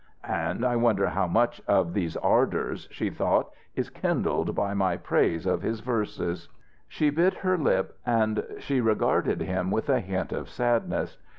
[0.23, 5.45] "And I wonder how much of these ardours," she thought, "is kindled by my praise
[5.45, 6.49] of his verses?"
[6.87, 11.19] She bit her lip, and she regarded him with a hint of sadness.